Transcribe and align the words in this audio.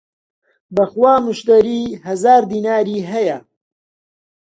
بە 0.75 0.83
خوا 0.91 1.13
موشتەری 1.23 1.81
هەزار 2.05 2.41
دیناری 2.51 3.07
هەیە! 3.11 3.37